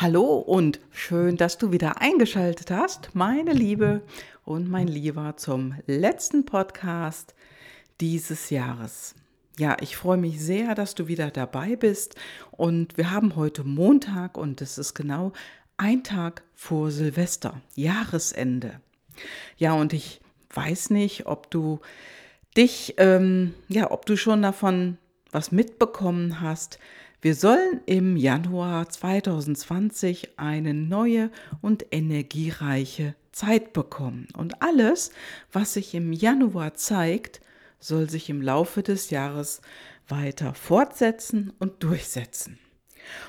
[0.00, 4.02] Hallo und schön, dass du wieder eingeschaltet hast, meine Liebe
[4.44, 7.34] und mein Lieber, zum letzten Podcast
[8.00, 9.16] dieses Jahres.
[9.58, 12.14] Ja, ich freue mich sehr, dass du wieder dabei bist
[12.52, 15.32] und wir haben heute Montag und es ist genau
[15.78, 18.80] ein Tag vor Silvester, Jahresende.
[19.56, 20.20] Ja, und ich
[20.54, 21.80] weiß nicht, ob du
[22.56, 24.96] dich, ähm, ja, ob du schon davon
[25.32, 26.78] was mitbekommen hast,
[27.20, 34.28] wir sollen im Januar 2020 eine neue und energiereiche Zeit bekommen.
[34.36, 35.10] Und alles,
[35.50, 37.40] was sich im Januar zeigt,
[37.80, 39.62] soll sich im Laufe des Jahres
[40.06, 42.58] weiter fortsetzen und durchsetzen.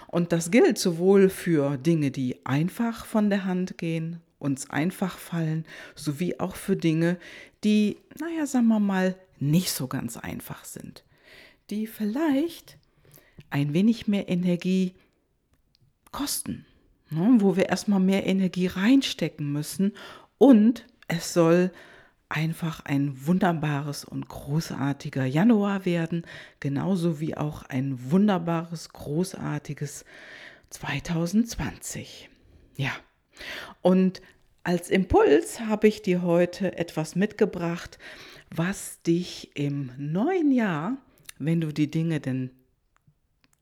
[0.05, 5.65] Und das gilt sowohl für Dinge, die einfach von der Hand gehen, uns einfach fallen,
[5.95, 7.17] sowie auch für Dinge,
[7.63, 11.03] die, naja, sagen wir mal, nicht so ganz einfach sind,
[11.69, 12.77] die vielleicht
[13.49, 14.93] ein wenig mehr Energie
[16.11, 16.65] kosten,
[17.09, 19.93] ne, wo wir erstmal mehr Energie reinstecken müssen.
[20.37, 21.71] Und es soll
[22.29, 26.23] einfach ein wunderbares und großartiger Januar werden,
[26.59, 30.05] genauso wie auch ein wunderbares, großartiges
[30.69, 32.29] 2020.
[32.77, 32.91] Ja,
[33.81, 34.21] und
[34.63, 37.97] als Impuls habe ich dir heute etwas mitgebracht,
[38.51, 40.97] was dich im neuen Jahr,
[41.39, 42.51] wenn du die Dinge denn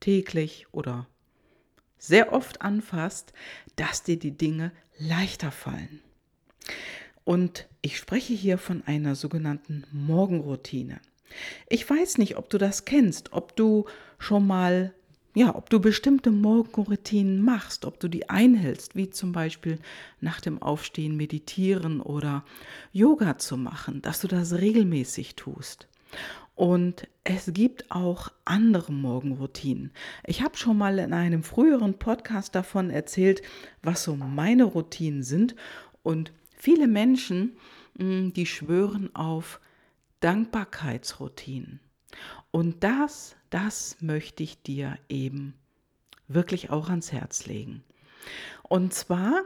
[0.00, 1.06] täglich oder
[1.98, 3.32] sehr oft anfasst,
[3.76, 6.00] dass dir die Dinge leichter fallen.
[7.24, 11.00] Und ich spreche hier von einer sogenannten Morgenroutine.
[11.68, 13.84] Ich weiß nicht, ob du das kennst, ob du
[14.18, 14.94] schon mal,
[15.34, 19.78] ja, ob du bestimmte Morgenroutinen machst, ob du die einhältst, wie zum Beispiel
[20.20, 22.44] nach dem Aufstehen meditieren oder
[22.92, 25.86] Yoga zu machen, dass du das regelmäßig tust.
[26.54, 29.92] Und es gibt auch andere Morgenroutinen.
[30.26, 33.42] Ich habe schon mal in einem früheren Podcast davon erzählt,
[33.82, 35.54] was so meine Routinen sind.
[36.02, 37.56] Und viele Menschen,
[37.96, 39.60] hm, die schwören auf
[40.20, 41.80] Dankbarkeitsroutinen.
[42.50, 45.54] Und das, das möchte ich dir eben
[46.26, 47.84] wirklich auch ans Herz legen.
[48.62, 49.42] Und zwar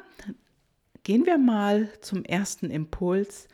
[1.02, 3.48] gehen wir mal zum ersten Impuls,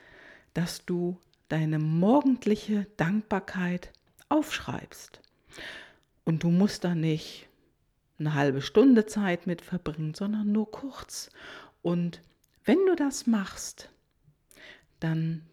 [0.54, 1.18] dass du
[1.48, 3.92] deine morgendliche Dankbarkeit
[4.28, 5.20] aufschreibst.
[6.24, 7.48] Und du musst da nicht
[8.18, 11.30] eine halbe Stunde Zeit mit verbringen, sondern nur kurz.
[11.82, 12.20] Und
[12.64, 13.90] wenn du das machst,
[15.00, 15.46] dann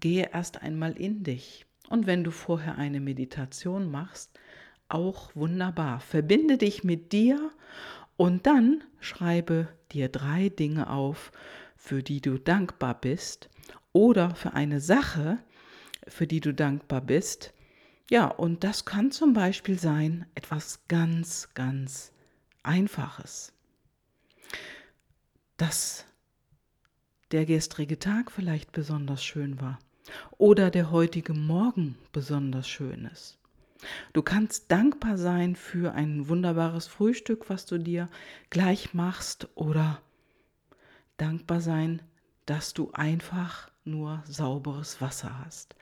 [0.00, 1.66] gehe erst einmal in dich.
[1.88, 4.38] Und wenn du vorher eine Meditation machst,
[4.88, 6.00] auch wunderbar.
[6.00, 7.50] Verbinde dich mit dir
[8.16, 11.32] und dann schreibe dir drei Dinge auf,
[11.76, 13.50] für die du dankbar bist
[13.92, 15.38] oder für eine Sache,
[16.08, 17.52] für die du dankbar bist.
[18.10, 22.12] Ja, und das kann zum Beispiel sein etwas ganz, ganz
[22.62, 23.52] Einfaches.
[25.56, 26.06] Dass
[27.30, 29.78] der gestrige Tag vielleicht besonders schön war
[30.38, 33.38] oder der heutige Morgen besonders schön ist.
[34.12, 38.08] Du kannst dankbar sein für ein wunderbares Frühstück, was du dir
[38.50, 40.00] gleich machst oder
[41.16, 42.02] dankbar sein,
[42.46, 45.74] dass du einfach nur sauberes Wasser hast.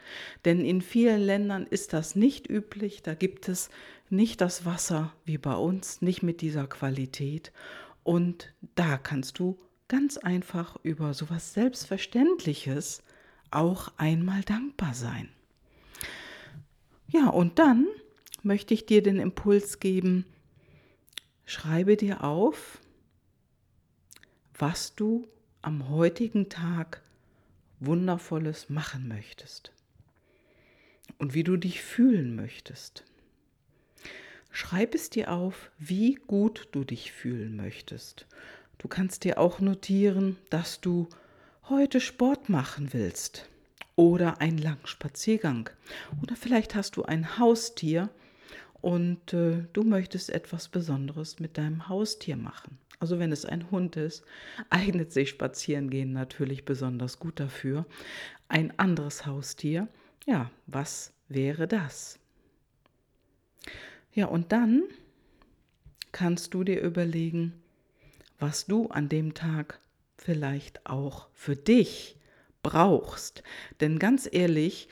[0.44, 3.70] Denn in vielen Ländern ist das nicht üblich, da gibt es
[4.08, 7.52] nicht das Wasser wie bei uns, nicht mit dieser Qualität.
[8.02, 9.58] Und da kannst du
[9.88, 13.02] ganz einfach über sowas Selbstverständliches
[13.50, 15.28] auch einmal dankbar sein.
[17.08, 17.86] Ja, und dann
[18.42, 20.24] möchte ich dir den Impuls geben,
[21.44, 22.80] schreibe dir auf,
[24.54, 25.26] was du
[25.62, 27.02] am heutigen Tag
[27.80, 29.72] Wundervolles machen möchtest
[31.18, 33.04] und wie du dich fühlen möchtest.
[34.50, 38.26] Schreib es dir auf, wie gut du dich fühlen möchtest.
[38.78, 41.08] Du kannst dir auch notieren, dass du
[41.68, 43.48] heute Sport machen willst
[43.96, 45.70] oder einen langen Spaziergang
[46.22, 48.10] oder vielleicht hast du ein Haustier
[48.80, 52.78] und äh, du möchtest etwas Besonderes mit deinem Haustier machen.
[53.00, 54.24] Also wenn es ein Hund ist,
[54.68, 57.86] eignet sich Spazierengehen natürlich besonders gut dafür.
[58.48, 59.88] Ein anderes Haustier,
[60.26, 62.18] ja, was wäre das?
[64.12, 64.82] Ja, und dann
[66.12, 67.54] kannst du dir überlegen,
[68.38, 69.80] was du an dem Tag
[70.18, 72.16] vielleicht auch für dich
[72.62, 73.42] brauchst.
[73.80, 74.88] Denn ganz ehrlich,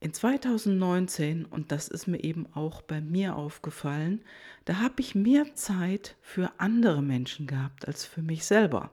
[0.00, 4.22] in 2019, und das ist mir eben auch bei mir aufgefallen,
[4.64, 8.90] da habe ich mehr Zeit für andere Menschen gehabt als für mich selber.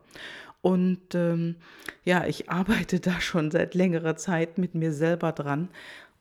[0.61, 1.55] Und ähm,
[2.03, 5.69] ja, ich arbeite da schon seit längerer Zeit mit mir selber dran.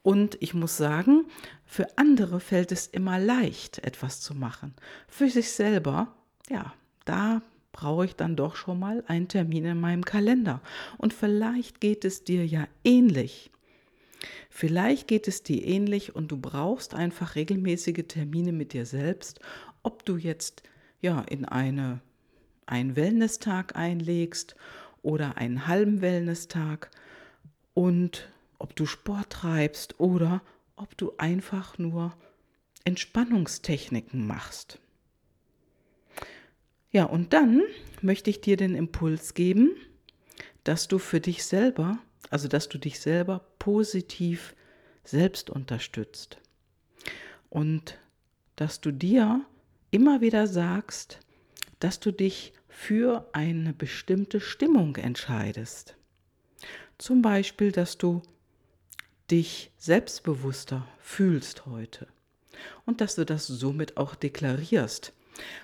[0.02, 1.24] Und ich muss sagen,
[1.64, 4.72] für andere fällt es immer leicht, etwas zu machen.
[5.08, 6.14] Für sich selber,
[6.48, 6.72] ja,
[7.04, 7.42] da
[7.72, 10.60] brauche ich dann doch schon mal einen Termin in meinem Kalender.
[10.96, 13.50] Und vielleicht geht es dir ja ähnlich.
[14.50, 19.40] Vielleicht geht es dir ähnlich und du brauchst einfach regelmäßige Termine mit dir selbst,
[19.82, 20.62] ob du jetzt
[21.00, 22.00] ja in eine
[22.66, 24.56] einen Wellness-Tag einlegst
[25.02, 26.90] oder einen halben Wellness-Tag
[27.74, 28.28] und
[28.58, 30.42] ob du Sport treibst oder
[30.74, 32.14] ob du einfach nur
[32.84, 34.80] Entspannungstechniken machst.
[36.90, 37.62] Ja, und dann
[38.00, 39.76] möchte ich dir den Impuls geben,
[40.64, 41.98] dass du für dich selber,
[42.30, 44.54] also dass du dich selber positiv
[45.04, 46.38] selbst unterstützt.
[47.48, 47.98] Und
[48.56, 49.44] dass du dir
[49.90, 51.20] immer wieder sagst,
[51.78, 55.96] dass du dich für eine bestimmte Stimmung entscheidest.
[56.98, 58.22] Zum Beispiel, dass du
[59.30, 62.06] dich selbstbewusster fühlst heute
[62.84, 65.12] und dass du das somit auch deklarierst.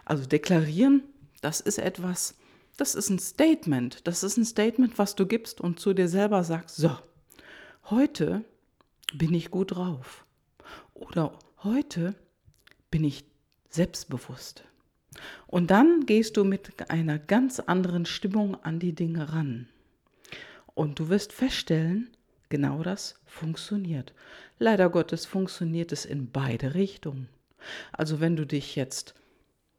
[0.05, 1.03] Also deklarieren,
[1.41, 2.35] das ist etwas,
[2.83, 6.43] das ist ein Statement, das ist ein Statement, was du gibst und zu dir selber
[6.43, 6.91] sagst, so,
[7.91, 8.45] heute
[9.15, 10.27] bin ich gut drauf
[10.93, 12.17] oder heute
[12.91, 13.25] bin ich
[13.69, 14.65] selbstbewusst.
[15.47, 19.69] Und dann gehst du mit einer ganz anderen Stimmung an die Dinge ran.
[20.75, 22.11] Und du wirst feststellen,
[22.49, 24.13] genau das funktioniert.
[24.59, 27.29] Leider Gottes funktioniert es in beide Richtungen.
[27.93, 29.15] Also wenn du dich jetzt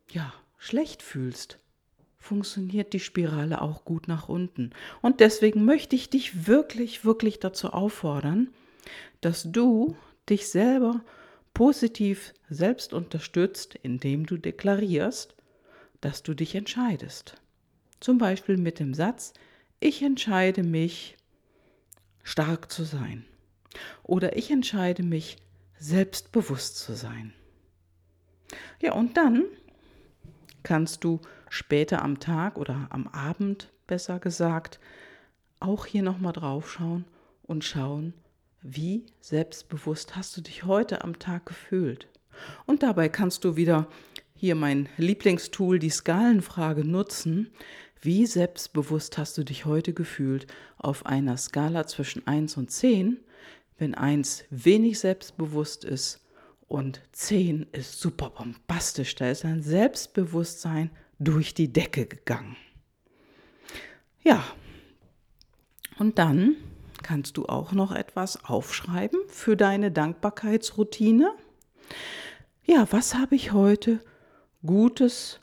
[0.10, 1.60] ja schlecht fühlst,
[2.24, 4.72] funktioniert die Spirale auch gut nach unten.
[5.02, 8.50] Und deswegen möchte ich dich wirklich, wirklich dazu auffordern,
[9.20, 9.98] dass du
[10.30, 11.02] dich selber
[11.54, 15.36] positiv selbst unterstützt, indem du deklarierst,
[16.00, 17.36] dass du dich entscheidest.
[18.00, 19.34] Zum Beispiel mit dem Satz,
[19.81, 21.18] ich entscheide mich,
[22.24, 23.26] stark zu sein.
[24.02, 25.38] Oder ich entscheide mich,
[25.78, 27.34] selbstbewusst zu sein.
[28.81, 29.44] Ja, und dann
[30.64, 31.19] kannst du
[31.54, 34.80] später am Tag oder am Abend, besser gesagt,
[35.60, 37.06] auch hier nochmal drauf schauen
[37.44, 38.16] und schauen,
[38.64, 42.08] wie selbstbewusst hast du dich heute am Tag gefühlt?
[42.66, 43.88] Und dabei kannst du wieder
[44.34, 47.52] hier mein Lieblingstool, die Skalenfrage, nutzen.
[48.02, 50.48] Wie selbstbewusst hast du dich heute gefühlt
[50.80, 53.20] auf einer Skala zwischen 1 und 10,
[53.78, 56.26] wenn 1 wenig selbstbewusst ist
[56.68, 59.14] und 10 ist super bombastisch.
[59.14, 62.56] Da ist ein Selbstbewusstsein durch die Decke gegangen.
[64.24, 64.44] Ja,
[66.00, 66.56] und dann
[67.01, 71.33] kannst du auch noch etwas aufschreiben für deine Dankbarkeitsroutine.
[72.65, 74.00] Ja, was habe ich heute
[74.65, 75.39] Gutes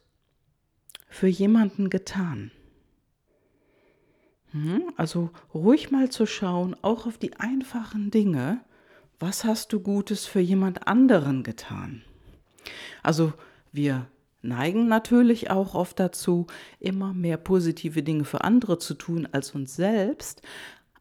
[1.08, 2.50] für jemanden getan?
[4.52, 8.64] Hm, also ruhig mal zu schauen, auch auf die einfachen Dinge,
[9.19, 12.02] was hast du Gutes für jemand anderen getan?
[13.02, 13.34] Also
[13.70, 14.06] wir
[14.42, 16.46] neigen natürlich auch oft dazu,
[16.78, 20.42] immer mehr positive Dinge für andere zu tun als uns selbst,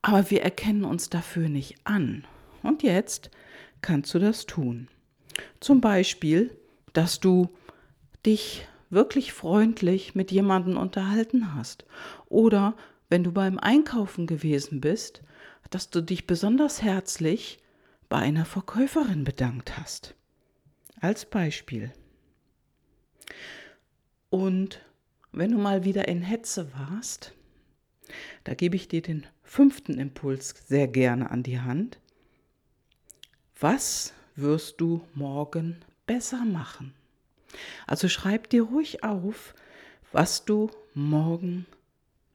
[0.01, 2.25] aber wir erkennen uns dafür nicht an.
[2.63, 3.31] Und jetzt
[3.81, 4.87] kannst du das tun.
[5.59, 6.57] Zum Beispiel,
[6.93, 7.49] dass du
[8.25, 11.85] dich wirklich freundlich mit jemandem unterhalten hast.
[12.27, 12.75] Oder
[13.09, 15.21] wenn du beim Einkaufen gewesen bist,
[15.69, 17.59] dass du dich besonders herzlich
[18.07, 20.15] bei einer Verkäuferin bedankt hast.
[20.99, 21.93] Als Beispiel.
[24.29, 24.81] Und
[25.31, 27.33] wenn du mal wieder in Hetze warst,
[28.43, 31.99] da gebe ich dir den fünften Impuls sehr gerne an die Hand.
[33.59, 36.93] Was wirst du morgen besser machen?
[37.87, 39.53] Also schreib dir ruhig auf,
[40.11, 41.65] was du morgen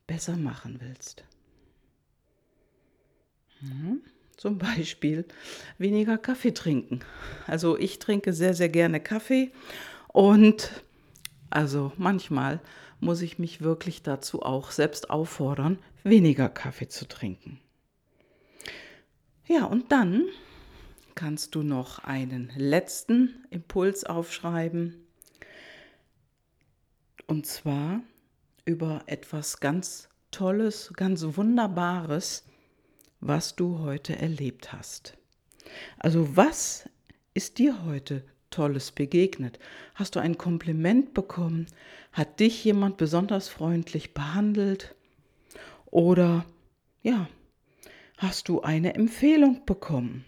[0.06, 1.24] besser machen willst.
[3.60, 4.02] Hm,
[4.36, 5.24] zum Beispiel
[5.78, 7.00] weniger Kaffee trinken.
[7.46, 9.50] Also ich trinke sehr, sehr gerne Kaffee
[10.08, 10.70] und
[11.54, 12.60] also manchmal
[12.98, 17.60] muss ich mich wirklich dazu auch selbst auffordern, weniger Kaffee zu trinken.
[19.46, 20.24] Ja, und dann
[21.14, 25.06] kannst du noch einen letzten Impuls aufschreiben.
[27.28, 28.00] Und zwar
[28.64, 32.44] über etwas ganz Tolles, ganz Wunderbares,
[33.20, 35.16] was du heute erlebt hast.
[35.98, 36.88] Also was
[37.32, 39.58] ist dir heute Tolles begegnet?
[39.96, 41.66] Hast du ein Kompliment bekommen?
[42.12, 44.94] Hat dich jemand besonders freundlich behandelt?
[45.86, 46.44] Oder
[47.02, 47.28] ja,
[48.16, 50.24] hast du eine Empfehlung bekommen?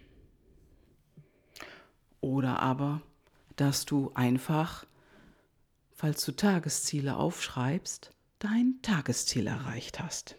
[2.21, 3.01] Oder aber,
[3.55, 4.87] dass du einfach,
[5.95, 10.35] falls du Tagesziele aufschreibst, dein Tagesziel erreicht hast.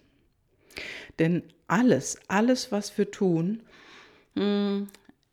[1.20, 3.64] Denn alles, alles, was wir tun,
[4.36, 4.88] hm,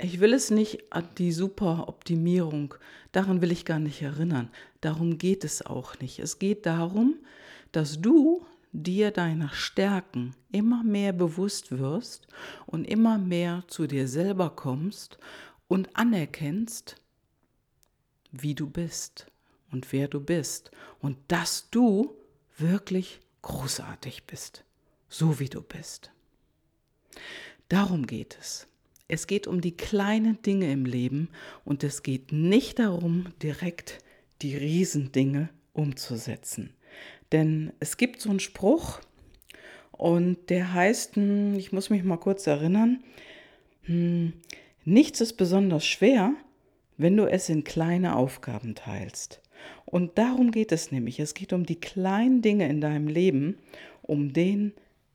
[0.04, 2.75] Ich will es nicht an die Superoptimierung,
[3.12, 4.50] daran will ich gar nicht erinnern.
[4.82, 6.18] Darum geht es auch nicht.
[6.18, 7.14] Es geht darum,
[7.73, 12.28] dass du dir deiner Stärken immer mehr bewusst wirst
[12.66, 15.16] und immer mehr zu dir selber kommst
[15.68, 16.96] und anerkennst,
[18.30, 19.32] wie du bist
[19.73, 20.70] und wer du bist
[21.00, 22.14] und dass du
[22.58, 24.64] wirklich großartig bist,
[25.08, 26.11] so wie du bist.
[27.70, 28.68] Darum geht es.
[29.06, 31.28] Es geht um die kleinen Dinge im Leben
[31.64, 33.99] und es geht nicht darum, direkt
[34.40, 36.75] die Riesendinge umzusetzen.
[37.30, 39.00] Denn es gibt so einen Spruch
[39.92, 43.04] und der heißt, hm, ich muss mich mal kurz erinnern,
[43.82, 44.32] hm,
[44.84, 46.34] nichts ist besonders schwer,
[46.96, 49.42] wenn du es in kleine Aufgaben teilst.
[49.84, 51.20] Und darum geht es nämlich.
[51.20, 53.58] Es geht um die kleinen Dinge in deinem Leben,
[54.02, 54.73] um den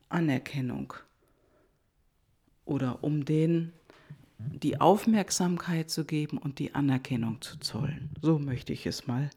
[0.10, 0.94] Anerkennung
[2.66, 3.74] oder um den
[4.40, 8.10] die Aufmerksamkeit zu geben und die Anerkennung zu zollen.
[8.22, 9.30] So möchte ich es mal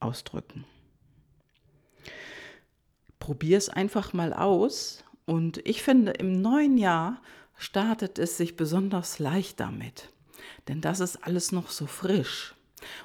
[0.00, 0.64] ausdrücken.
[3.18, 7.20] Probier es einfach mal aus und ich finde, im neuen Jahr
[7.56, 10.08] startet es sich besonders leicht damit,
[10.68, 12.54] denn das ist alles noch so frisch.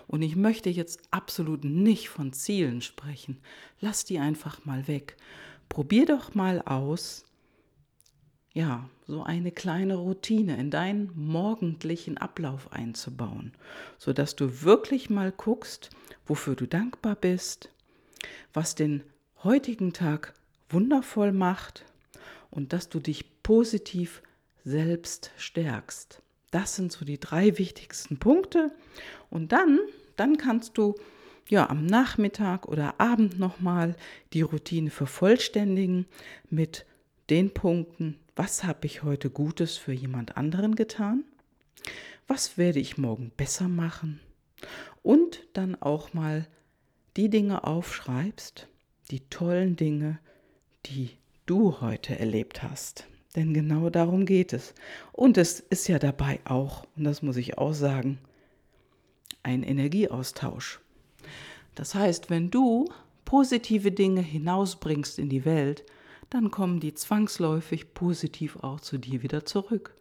[0.07, 3.41] Und ich möchte jetzt absolut nicht von Zielen sprechen.
[3.81, 5.17] Lass die einfach mal weg.
[5.67, 7.25] Probier doch mal aus,
[8.55, 13.51] ja, so eine kleine Routine in deinen morgendlichen Ablauf einzubauen,
[13.97, 15.89] sodass du wirklich mal guckst,
[16.25, 17.69] wofür du dankbar bist,
[18.53, 19.03] was den
[19.43, 20.33] heutigen Tag
[20.69, 21.85] wundervoll macht
[22.49, 24.23] und dass du dich positiv
[24.63, 26.21] selbst stärkst.
[26.49, 28.71] Das sind so die drei wichtigsten Punkte
[29.29, 29.79] und dann
[30.15, 30.95] dann kannst du
[31.49, 33.95] ja am Nachmittag oder Abend nochmal
[34.31, 36.05] die Routine vervollständigen
[36.49, 36.85] mit
[37.29, 41.23] den Punkten, was habe ich heute Gutes für jemand anderen getan?
[42.27, 44.19] Was werde ich morgen besser machen?
[45.03, 46.47] Und dann auch mal
[47.15, 48.67] die Dinge aufschreibst,
[49.11, 50.19] die tollen Dinge,
[50.85, 51.11] die
[51.45, 53.07] du heute erlebt hast.
[53.35, 54.73] Denn genau darum geht es.
[55.11, 58.19] Und es ist ja dabei auch, und das muss ich auch sagen,
[59.43, 60.79] ein Energieaustausch.
[61.75, 62.89] Das heißt, wenn du
[63.25, 65.83] positive Dinge hinausbringst in die Welt,
[66.29, 69.95] dann kommen die zwangsläufig positiv auch zu dir wieder zurück.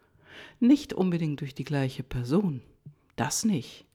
[0.59, 2.61] Nicht unbedingt durch die gleiche Person,
[3.15, 3.85] das nicht.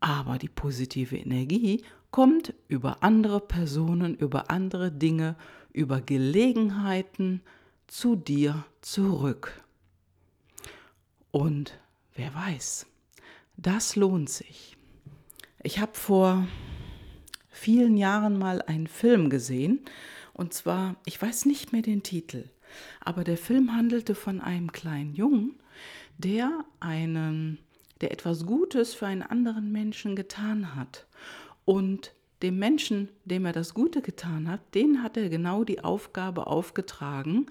[0.00, 5.36] Aber die positive Energie kommt über andere Personen, über andere Dinge,
[5.72, 7.42] über Gelegenheiten
[7.86, 9.62] zu dir zurück.
[11.30, 11.78] Und
[12.14, 12.86] wer weiß,
[13.56, 14.76] das lohnt sich.
[15.62, 16.46] Ich habe vor
[17.48, 19.80] vielen Jahren mal einen Film gesehen,
[20.34, 22.50] und zwar, ich weiß nicht mehr den Titel,
[23.00, 25.54] aber der Film handelte von einem kleinen Jungen,
[26.18, 27.58] der einen,
[28.00, 31.06] der etwas Gutes für einen anderen Menschen getan hat.
[31.64, 32.12] Und
[32.42, 37.46] dem Menschen, dem er das Gute getan hat, den hat er genau die Aufgabe aufgetragen,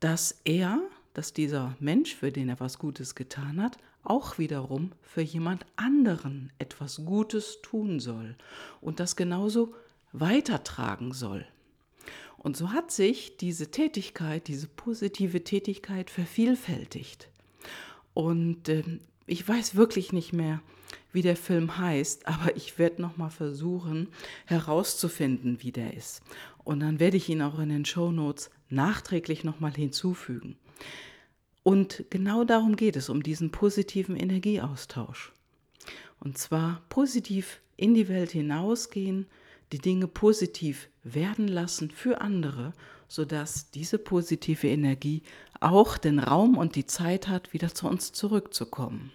[0.00, 0.80] dass er,
[1.14, 6.52] dass dieser Mensch, für den er was Gutes getan hat, auch wiederum für jemand anderen
[6.58, 8.36] etwas Gutes tun soll
[8.80, 9.74] und das genauso
[10.12, 11.46] weitertragen soll.
[12.38, 17.28] Und so hat sich diese Tätigkeit, diese positive Tätigkeit vervielfältigt.
[18.14, 18.82] Und äh,
[19.26, 20.62] ich weiß wirklich nicht mehr,
[21.12, 24.08] wie der Film heißt, aber ich werde noch mal versuchen
[24.46, 26.22] herauszufinden, wie der ist.
[26.64, 30.56] Und dann werde ich ihn auch in den Show Notes nachträglich noch mal hinzufügen.
[31.62, 35.32] Und genau darum geht es, um diesen positiven Energieaustausch.
[36.20, 39.26] Und zwar positiv in die Welt hinausgehen,
[39.72, 42.72] die Dinge positiv werden lassen für andere,
[43.08, 45.22] sodass diese positive Energie
[45.60, 49.12] auch den Raum und die Zeit hat, wieder zu uns zurückzukommen.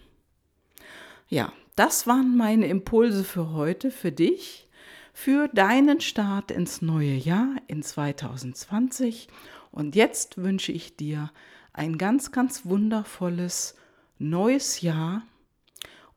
[1.30, 4.68] Ja, das waren meine Impulse für heute, für dich,
[5.14, 9.28] für deinen Start ins neue Jahr in 2020.
[9.72, 11.32] Und jetzt wünsche ich dir
[11.72, 13.76] ein ganz, ganz wundervolles
[14.20, 15.24] neues Jahr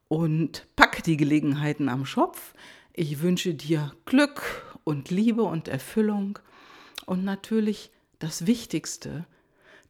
[0.09, 2.55] und pack die Gelegenheiten am Schopf.
[2.99, 4.43] Ich wünsche dir Glück
[4.83, 6.38] und Liebe und Erfüllung
[7.05, 9.26] und natürlich das Wichtigste,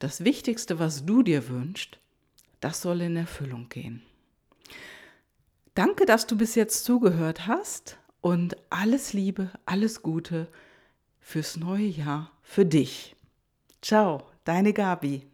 [0.00, 2.00] das Wichtigste, was du dir wünschst,
[2.58, 4.02] das soll in Erfüllung gehen.
[5.74, 10.48] Danke, dass du bis jetzt zugehört hast und alles Liebe, alles Gute
[11.20, 13.14] fürs neue Jahr für dich.
[13.82, 15.28] Ciao, deine Gabi.